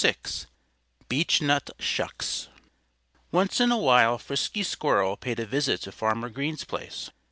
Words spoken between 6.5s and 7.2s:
place.